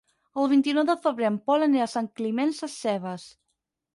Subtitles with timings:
[0.43, 3.27] El vint-i-nou de febrer en Pol anirà a Sant Climent Sescebes.